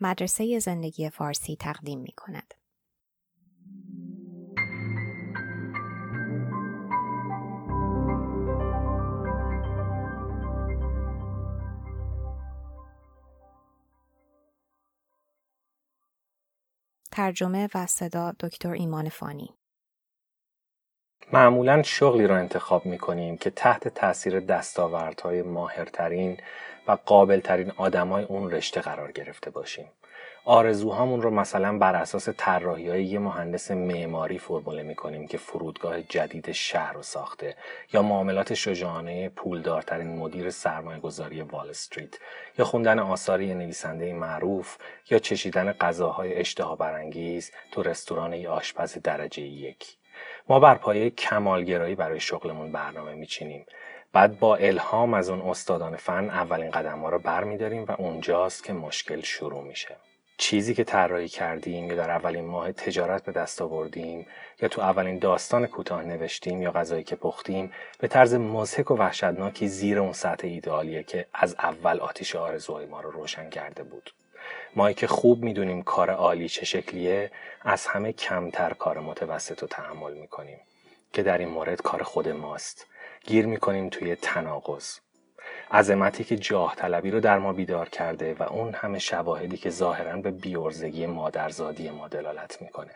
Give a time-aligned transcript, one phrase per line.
[0.00, 2.54] مدرسه زندگی فارسی تقدیم می کند.
[17.16, 19.54] ترجمه و صدا دکتر ایمان فانی
[21.32, 26.36] معمولا شغلی را انتخاب می کنیم که تحت تاثیر دستاوردهای ماهرترین
[26.88, 29.86] و قابلترین آدمای اون رشته قرار گرفته باشیم.
[30.48, 36.02] آرزوهامون رو مثلا بر اساس طراحی های یه مهندس معماری فرموله می کنیم که فرودگاه
[36.02, 37.56] جدید شهر رو ساخته
[37.92, 42.14] یا معاملات شجاعانه پولدارترین مدیر سرمایه گذاری وال استریت
[42.58, 44.76] یا خوندن آثاری نویسنده معروف
[45.10, 49.96] یا چشیدن غذاهای اشتها برانگیز تو رستوران ی آشپز درجه یک
[50.48, 53.66] ما بر پایه کمالگرایی برای شغلمون برنامه میچینیم
[54.12, 58.72] بعد با الهام از اون استادان فن اولین قدم ها رو برمیداریم و اونجاست که
[58.72, 59.96] مشکل شروع میشه.
[60.38, 64.26] چیزی که طراحی کردیم یا در اولین ماه تجارت به دست آوردیم
[64.62, 69.68] یا تو اولین داستان کوتاه نوشتیم یا غذایی که پختیم به طرز مضحک و وحشتناکی
[69.68, 74.10] زیر اون سطح ایدئالیه که از اول آتیش آرزوهای ما رو روشن کرده بود.
[74.76, 77.30] مایی که خوب می‌دونیم کار عالی چه شکلیه
[77.62, 80.60] از همه کمتر کار متوسط رو تحمل می‌کنیم
[81.12, 82.86] که در این مورد کار خود ماست.
[83.26, 84.98] گیر می‌کنیم توی تناقض.
[85.70, 90.16] عظمتی که جاه طلبی رو در ما بیدار کرده و اون همه شواهدی که ظاهرا
[90.16, 92.92] به بیورزگی مادرزادی ما دلالت می‌کنه.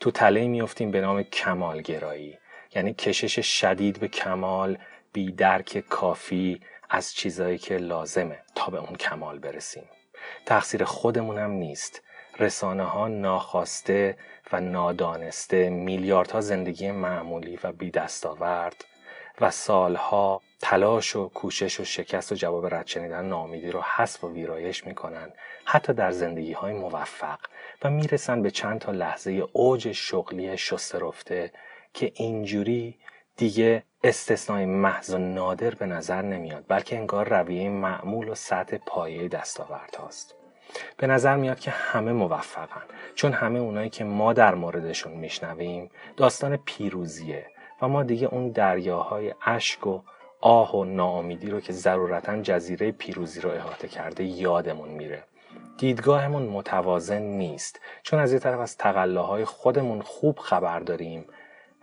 [0.00, 2.38] تو تله میفتیم به نام کمالگرایی.
[2.74, 4.78] یعنی کشش شدید به کمال
[5.12, 6.60] بی درک کافی
[6.90, 9.84] از چیزایی که لازمه تا به اون کمال برسیم.
[10.46, 12.02] تقصیر خودمونم نیست.
[12.38, 14.18] رسانه ها ناخواسته
[14.52, 18.84] و نادانسته میلیاردها زندگی معمولی و بی دستاورد
[19.40, 24.32] و سالها تلاش و کوشش و شکست و جواب رد شنیدن نامیدی رو حذف و
[24.32, 25.32] ویرایش می‌کنن
[25.64, 27.38] حتی در زندگی های موفق
[27.82, 31.52] و می‌رسن به چند تا لحظه اوج شغلی شسته رفته
[31.94, 32.98] که اینجوری
[33.36, 39.28] دیگه استثنای محض و نادر به نظر نمیاد بلکه انگار رویه معمول و سطح پایه
[39.28, 40.34] دستاورد هاست.
[40.96, 42.82] به نظر میاد که همه موفقن
[43.14, 47.46] چون همه اونایی که ما در موردشون میشنویم داستان پیروزیه.
[47.82, 50.00] و ما دیگه اون دریاهای اشک و
[50.40, 55.24] آه و ناامیدی رو که ضرورتا جزیره پیروزی رو احاطه کرده یادمون میره.
[55.78, 61.24] دیدگاهمون متوازن نیست چون از یه طرف از تقلاهای خودمون خوب خبر داریم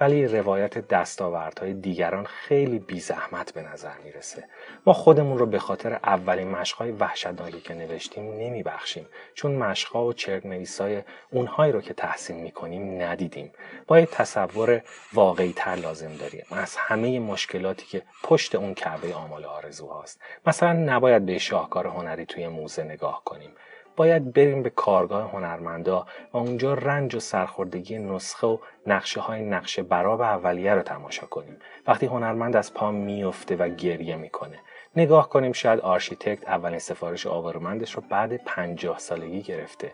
[0.00, 4.44] ولی روایت دستاوردهای دیگران خیلی بی زحمت به نظر می‌رسه.
[4.86, 10.46] ما خودمون رو به خاطر اولین مشقهای وحشتناکی که نوشتیم نمیبخشیم چون مشقها و چرک
[10.46, 13.52] نویسای اونهایی رو که تحسین می‌کنیم ندیدیم.
[13.86, 16.44] باید تصور واقعی تر لازم داریم.
[16.50, 20.20] از همه مشکلاتی که پشت اون کعبه آمال آرزوهاست.
[20.46, 23.50] مثلا نباید به شاهکار هنری توی موزه نگاه کنیم.
[23.96, 29.82] باید بریم به کارگاه هنرمندا و اونجا رنج و سرخوردگی نسخه و نقشه های نقشه
[29.82, 31.58] براب اولیه رو تماشا کنیم.
[31.86, 34.58] وقتی هنرمند از پا میفته و گریه می‌کنه
[34.96, 39.92] نگاه کنیم شاید آرشیتکت اولین سفارش آوارمندش رو بعد پنجاه سالگی گرفته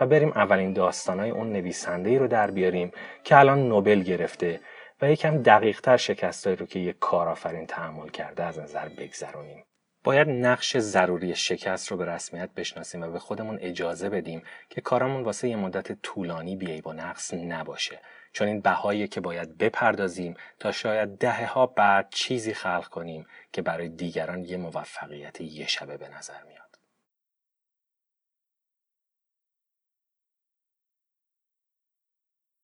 [0.00, 2.92] و بریم اولین داستانای اون نویسنده رو در بیاریم
[3.24, 4.60] که الان نوبل گرفته
[5.02, 9.64] و یکم دقیقتر شکستایی رو که یک کارآفرین تحمل کرده از نظر بگذرونیم.
[10.04, 15.22] باید نقش ضروری شکست رو به رسمیت بشناسیم و به خودمون اجازه بدیم که کارمون
[15.22, 18.00] واسه یه مدت طولانی بی‌عیب و نقص نباشه
[18.32, 23.62] چون این بهایی که باید بپردازیم تا شاید دهه ها بعد چیزی خلق کنیم که
[23.62, 26.78] برای دیگران یه موفقیت یه شبه به نظر میاد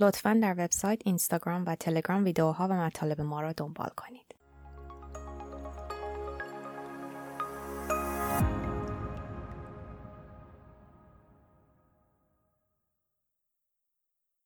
[0.00, 4.41] لطفا در وبسایت، اینستاگرام و تلگرام ویدیوها و مطالب ما را دنبال کنید.